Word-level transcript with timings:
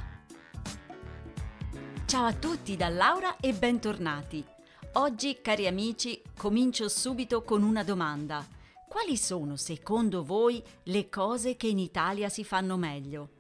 Ciao 2.07 2.25
a 2.25 2.33
tutti 2.35 2.77
da 2.77 2.89
Laura 2.89 3.37
e 3.39 3.53
bentornati. 3.53 4.45
Oggi, 4.93 5.41
cari 5.43 5.67
amici, 5.67 6.23
comincio 6.37 6.89
subito 6.89 7.43
con 7.43 7.65
una 7.65 7.83
domanda. 7.83 8.47
Quali 8.87 9.17
sono, 9.17 9.57
secondo 9.57 10.23
voi, 10.23 10.63
le 10.85 11.09
cose 11.09 11.57
che 11.57 11.67
in 11.67 11.81
Italia 11.81 12.29
si 12.29 12.45
fanno 12.45 12.77
meglio? 12.77 13.31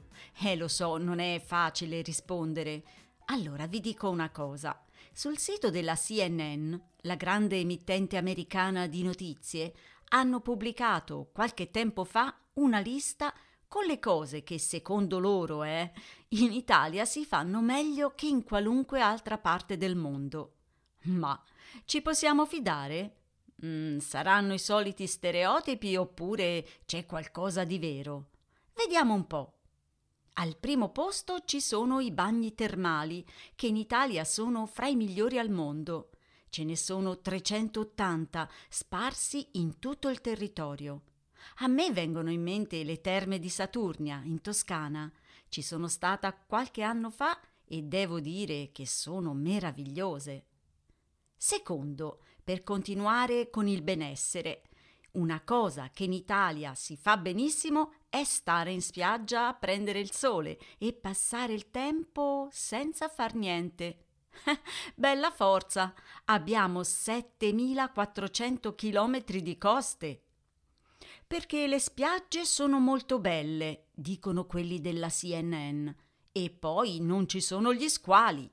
Eh, 0.42 0.56
lo 0.56 0.66
so, 0.66 0.96
non 0.96 1.20
è 1.20 1.40
facile 1.44 2.02
rispondere. 2.02 2.82
Allora 3.30 3.66
vi 3.66 3.80
dico 3.80 4.08
una 4.08 4.30
cosa. 4.30 4.82
Sul 5.12 5.36
sito 5.36 5.70
della 5.70 5.96
CNN, 5.96 6.74
la 7.02 7.14
grande 7.14 7.58
emittente 7.58 8.16
americana 8.16 8.86
di 8.86 9.02
notizie, 9.02 9.74
hanno 10.10 10.40
pubblicato 10.40 11.28
qualche 11.32 11.70
tempo 11.70 12.04
fa 12.04 12.34
una 12.54 12.78
lista 12.78 13.34
con 13.66 13.84
le 13.84 13.98
cose 13.98 14.42
che 14.42 14.58
secondo 14.58 15.18
loro 15.18 15.62
eh, 15.62 15.92
in 16.28 16.52
Italia 16.52 17.04
si 17.04 17.26
fanno 17.26 17.60
meglio 17.60 18.14
che 18.14 18.26
in 18.26 18.44
qualunque 18.44 19.00
altra 19.00 19.36
parte 19.36 19.76
del 19.76 19.94
mondo. 19.94 20.54
Ma 21.02 21.38
ci 21.84 22.00
possiamo 22.00 22.46
fidare? 22.46 23.16
Mm, 23.64 23.98
saranno 23.98 24.54
i 24.54 24.58
soliti 24.58 25.06
stereotipi 25.06 25.96
oppure 25.96 26.66
c'è 26.86 27.04
qualcosa 27.04 27.64
di 27.64 27.78
vero? 27.78 28.30
Vediamo 28.72 29.12
un 29.12 29.26
po'. 29.26 29.57
Al 30.40 30.56
primo 30.56 30.90
posto 30.90 31.40
ci 31.44 31.60
sono 31.60 31.98
i 31.98 32.12
bagni 32.12 32.54
termali, 32.54 33.26
che 33.56 33.66
in 33.66 33.76
Italia 33.76 34.22
sono 34.22 34.66
fra 34.66 34.86
i 34.86 34.94
migliori 34.94 35.36
al 35.36 35.50
mondo. 35.50 36.10
Ce 36.48 36.62
ne 36.62 36.76
sono 36.76 37.18
380 37.18 38.48
sparsi 38.68 39.48
in 39.54 39.80
tutto 39.80 40.08
il 40.08 40.20
territorio. 40.20 41.02
A 41.56 41.66
me 41.66 41.90
vengono 41.90 42.30
in 42.30 42.40
mente 42.40 42.84
le 42.84 43.00
terme 43.00 43.40
di 43.40 43.48
Saturnia, 43.48 44.22
in 44.22 44.40
Toscana. 44.40 45.12
Ci 45.48 45.60
sono 45.60 45.88
stata 45.88 46.32
qualche 46.32 46.82
anno 46.82 47.10
fa 47.10 47.36
e 47.64 47.82
devo 47.82 48.20
dire 48.20 48.70
che 48.70 48.86
sono 48.86 49.34
meravigliose. 49.34 50.44
Secondo, 51.36 52.22
per 52.44 52.62
continuare 52.62 53.50
con 53.50 53.66
il 53.66 53.82
benessere, 53.82 54.67
una 55.12 55.42
cosa 55.42 55.90
che 55.90 56.04
in 56.04 56.12
Italia 56.12 56.74
si 56.74 56.96
fa 56.96 57.16
benissimo 57.16 57.92
è 58.08 58.24
stare 58.24 58.72
in 58.72 58.82
spiaggia 58.82 59.48
a 59.48 59.54
prendere 59.54 60.00
il 60.00 60.12
sole 60.12 60.58
e 60.78 60.92
passare 60.92 61.52
il 61.52 61.70
tempo 61.70 62.48
senza 62.50 63.08
far 63.08 63.34
niente. 63.34 64.04
Bella 64.94 65.30
forza! 65.30 65.94
Abbiamo 66.26 66.82
7400 66.82 68.74
chilometri 68.74 69.42
di 69.42 69.58
coste. 69.58 70.22
Perché 71.26 71.66
le 71.66 71.78
spiagge 71.78 72.44
sono 72.44 72.78
molto 72.78 73.18
belle, 73.18 73.88
dicono 73.92 74.46
quelli 74.46 74.80
della 74.80 75.08
CNN, 75.08 75.88
e 76.32 76.50
poi 76.50 77.00
non 77.00 77.28
ci 77.28 77.40
sono 77.40 77.74
gli 77.74 77.88
squali. 77.88 78.50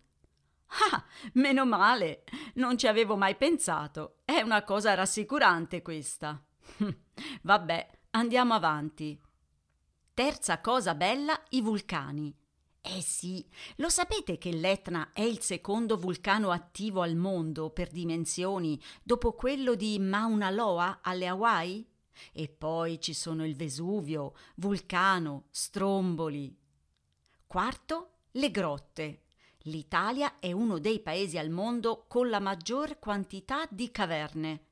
Ah, 0.92 1.06
meno 1.34 1.66
male, 1.66 2.24
non 2.56 2.78
ci 2.78 2.88
avevo 2.88 3.16
mai 3.16 3.36
pensato. 3.36 4.18
È 4.26 4.42
una 4.42 4.64
cosa 4.64 4.94
rassicurante 4.94 5.82
questa. 5.82 6.44
Vabbè, 7.42 7.90
andiamo 8.12 8.54
avanti. 8.54 9.20
Terza 10.14 10.62
cosa 10.62 10.96
bella, 10.96 11.40
i 11.50 11.62
vulcani. 11.62 12.36
Eh 12.82 13.02
sì, 13.02 13.44
lo 13.78 13.90
sapete 13.90 14.38
che 14.38 14.52
l'Etna 14.52 15.10
è 15.12 15.22
il 15.22 15.42
secondo 15.42 15.98
vulcano 15.98 16.52
attivo 16.52 17.02
al 17.02 17.16
mondo 17.16 17.72
per 17.72 17.90
dimensioni 17.90 18.80
dopo 19.02 19.34
quello 19.34 19.74
di 19.74 19.98
Mauna 19.98 20.52
Loa 20.52 21.00
alle 21.02 21.28
Hawaii? 21.28 21.90
E 22.32 22.48
poi 22.48 23.02
ci 23.02 23.14
sono 23.14 23.44
il 23.44 23.56
Vesuvio, 23.56 24.36
Vulcano, 24.58 25.48
Stromboli. 25.50 26.56
Quarto, 27.48 28.12
le 28.32 28.52
grotte. 28.52 29.25
L'Italia 29.68 30.38
è 30.40 30.52
uno 30.52 30.78
dei 30.78 31.00
paesi 31.00 31.40
al 31.40 31.50
mondo 31.50 32.06
con 32.08 32.30
la 32.30 32.40
maggior 32.40 33.00
quantità 33.00 33.66
di 33.70 33.90
caverne. 33.90 34.66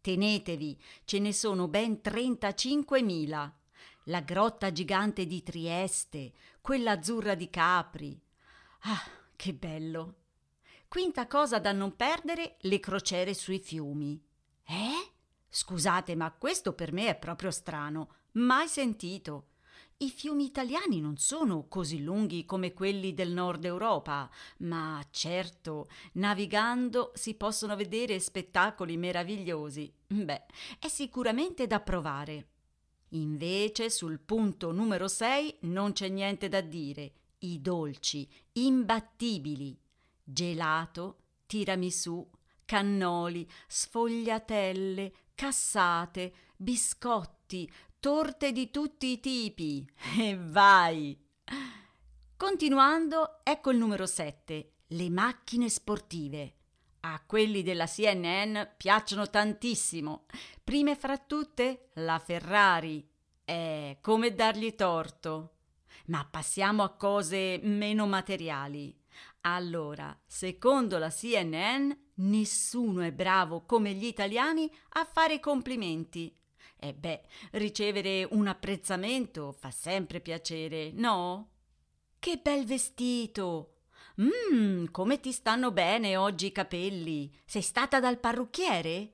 Tenetevi, 0.00 0.80
ce 1.04 1.18
ne 1.20 1.32
sono 1.32 1.68
ben 1.68 2.00
35.000. 2.02 3.52
La 4.04 4.20
grotta 4.20 4.72
gigante 4.72 5.26
di 5.26 5.42
Trieste, 5.44 6.32
quella 6.60 6.92
azzurra 6.92 7.36
di 7.36 7.48
Capri. 7.48 8.20
Ah, 8.80 9.02
che 9.36 9.54
bello! 9.54 10.14
Quinta 10.88 11.28
cosa 11.28 11.60
da 11.60 11.70
non 11.70 11.94
perdere, 11.94 12.56
le 12.62 12.80
crociere 12.80 13.34
sui 13.34 13.60
fiumi. 13.60 14.20
Eh? 14.64 15.12
Scusate, 15.48 16.16
ma 16.16 16.32
questo 16.32 16.72
per 16.72 16.92
me 16.92 17.06
è 17.06 17.16
proprio 17.16 17.52
strano. 17.52 18.14
Mai 18.32 18.66
sentito. 18.66 19.50
I 20.02 20.08
fiumi 20.08 20.44
italiani 20.44 20.98
non 20.98 21.18
sono 21.18 21.68
così 21.68 22.02
lunghi 22.02 22.46
come 22.46 22.72
quelli 22.72 23.12
del 23.12 23.32
nord 23.32 23.66
Europa, 23.66 24.30
ma 24.60 25.06
certo, 25.10 25.90
navigando 26.12 27.12
si 27.14 27.34
possono 27.34 27.76
vedere 27.76 28.18
spettacoli 28.18 28.96
meravigliosi. 28.96 29.92
Beh, 30.06 30.46
è 30.78 30.88
sicuramente 30.88 31.66
da 31.66 31.80
provare. 31.80 32.48
Invece 33.10 33.90
sul 33.90 34.20
punto 34.20 34.72
numero 34.72 35.06
6 35.06 35.58
non 35.62 35.92
c'è 35.92 36.08
niente 36.08 36.48
da 36.48 36.62
dire. 36.62 37.12
I 37.40 37.60
dolci, 37.60 38.26
imbattibili. 38.52 39.78
Gelato, 40.24 41.18
tiramisù, 41.44 42.26
cannoli, 42.64 43.46
sfogliatelle, 43.66 45.12
cassate, 45.34 46.32
biscotti, 46.56 47.70
torte 48.00 48.50
di 48.50 48.70
tutti 48.70 49.08
i 49.08 49.20
tipi. 49.20 49.86
E 50.18 50.36
vai! 50.36 51.16
Continuando, 52.34 53.40
ecco 53.42 53.70
il 53.70 53.76
numero 53.76 54.06
7, 54.06 54.72
le 54.86 55.10
macchine 55.10 55.68
sportive. 55.68 56.54
A 57.00 57.22
quelli 57.26 57.62
della 57.62 57.86
CNN 57.86 58.58
piacciono 58.78 59.28
tantissimo. 59.28 60.24
Prime 60.64 60.96
fra 60.96 61.18
tutte, 61.18 61.90
la 61.94 62.18
Ferrari. 62.18 63.06
È 63.44 63.98
come 64.00 64.34
dargli 64.34 64.74
torto. 64.74 65.56
Ma 66.06 66.26
passiamo 66.28 66.82
a 66.82 66.96
cose 66.96 67.60
meno 67.62 68.06
materiali. 68.06 68.98
Allora, 69.42 70.18
secondo 70.26 70.96
la 70.96 71.10
CNN, 71.10 71.90
nessuno 72.14 73.02
è 73.02 73.12
bravo 73.12 73.64
come 73.66 73.92
gli 73.92 74.06
italiani 74.06 74.70
a 74.90 75.04
fare 75.04 75.38
complimenti. 75.40 76.34
E 76.82 76.94
beh, 76.94 77.20
ricevere 77.52 78.26
un 78.30 78.46
apprezzamento 78.46 79.52
fa 79.52 79.70
sempre 79.70 80.20
piacere, 80.20 80.92
no? 80.92 81.50
Che 82.18 82.40
bel 82.42 82.64
vestito! 82.64 83.74
Mmm, 84.18 84.86
come 84.86 85.20
ti 85.20 85.30
stanno 85.30 85.72
bene 85.72 86.16
oggi 86.16 86.46
i 86.46 86.52
capelli? 86.52 87.30
Sei 87.44 87.60
stata 87.60 88.00
dal 88.00 88.18
parrucchiere? 88.18 89.12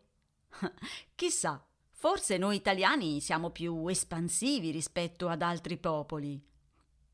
Chissà, 1.17 1.61
forse 1.91 2.37
noi 2.37 2.55
italiani 2.55 3.21
siamo 3.21 3.51
più 3.51 3.89
espansivi 3.89 4.71
rispetto 4.71 5.27
ad 5.27 5.43
altri 5.43 5.77
popoli. 5.77 6.41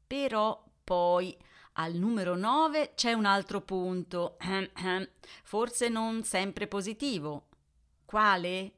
Però 0.06 0.62
poi 0.84 1.34
al 1.72 1.94
numero 1.94 2.36
9 2.36 2.92
c'è 2.94 3.14
un 3.14 3.24
altro 3.24 3.62
punto, 3.62 4.36
forse 5.44 5.88
non 5.88 6.24
sempre 6.24 6.66
positivo. 6.66 7.48
Quale? 8.04 8.72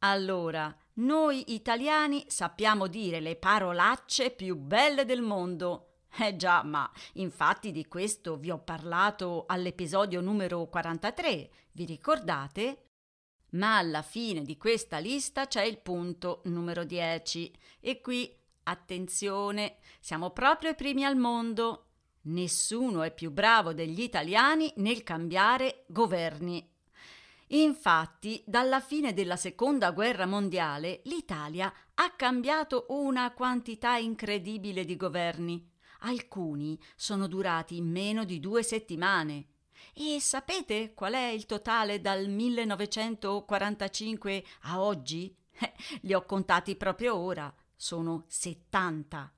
Allora, 0.00 0.74
noi 0.98 1.54
italiani 1.54 2.24
sappiamo 2.26 2.86
dire 2.86 3.20
le 3.20 3.36
parolacce 3.36 4.30
più 4.30 4.56
belle 4.56 5.04
del 5.04 5.22
mondo. 5.22 5.84
Eh 6.20 6.36
già, 6.36 6.62
ma 6.62 6.90
infatti 7.14 7.70
di 7.70 7.86
questo 7.86 8.36
vi 8.36 8.50
ho 8.50 8.58
parlato 8.58 9.44
all'episodio 9.46 10.20
numero 10.20 10.66
43, 10.66 11.50
vi 11.72 11.84
ricordate? 11.84 12.86
Ma 13.50 13.76
alla 13.76 14.02
fine 14.02 14.42
di 14.42 14.56
questa 14.56 14.98
lista 14.98 15.46
c'è 15.46 15.62
il 15.62 15.78
punto 15.78 16.40
numero 16.44 16.84
10 16.84 17.52
e 17.80 18.00
qui, 18.00 18.34
attenzione, 18.64 19.76
siamo 20.00 20.30
proprio 20.30 20.70
i 20.70 20.74
primi 20.74 21.04
al 21.04 21.16
mondo. 21.16 21.84
Nessuno 22.22 23.02
è 23.02 23.14
più 23.14 23.30
bravo 23.30 23.72
degli 23.72 24.00
italiani 24.00 24.72
nel 24.76 25.02
cambiare 25.02 25.84
governi. 25.88 26.77
Infatti, 27.48 28.42
dalla 28.46 28.80
fine 28.80 29.12
della 29.14 29.36
seconda 29.36 29.92
guerra 29.92 30.26
mondiale, 30.26 31.00
l'Italia 31.04 31.72
ha 31.94 32.10
cambiato 32.10 32.86
una 32.90 33.32
quantità 33.32 33.96
incredibile 33.96 34.84
di 34.84 34.96
governi. 34.96 35.66
Alcuni 36.00 36.78
sono 36.94 37.26
durati 37.26 37.80
meno 37.80 38.24
di 38.24 38.38
due 38.38 38.62
settimane. 38.62 39.46
E 39.94 40.18
sapete 40.20 40.92
qual 40.94 41.14
è 41.14 41.28
il 41.28 41.46
totale 41.46 42.00
dal 42.00 42.28
1945 42.28 44.44
a 44.62 44.80
oggi? 44.80 45.34
Eh, 45.60 45.72
li 46.02 46.14
ho 46.14 46.24
contati 46.24 46.76
proprio 46.76 47.16
ora. 47.16 47.52
Sono 47.74 48.26
70. 48.28 49.32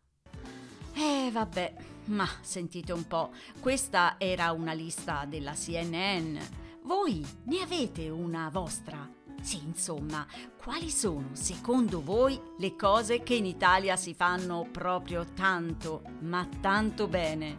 Eh, 0.93 1.31
vabbè, 1.33 1.75
ma 2.07 2.29
sentite 2.43 2.93
un 2.93 3.07
po', 3.07 3.33
questa 3.59 4.17
era 4.19 4.53
una 4.53 4.75
lista 4.75 5.25
della 5.25 5.55
CNN. 5.55 6.37
Voi 6.83 7.25
ne 7.45 7.61
avete 7.61 8.09
una 8.09 8.49
vostra? 8.51 9.09
Sì, 9.43 9.61
insomma, 9.65 10.27
quali 10.63 10.91
sono 10.91 11.31
secondo 11.33 12.03
voi 12.03 12.41
le 12.59 12.75
cose 12.75 13.23
che 13.23 13.35
in 13.35 13.47
Italia 13.47 13.97
si 13.97 14.15
fanno 14.15 14.67
proprio 14.71 15.25
tanto, 15.35 16.03
ma 16.21 16.47
tanto 16.61 17.07
bene? 17.07 17.57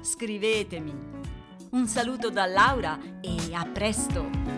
Scrivetemi. 0.00 0.94
Un 1.70 1.86
saluto 1.86 2.30
da 2.30 2.46
Laura 2.46 2.98
e 3.20 3.54
a 3.54 3.64
presto! 3.64 4.55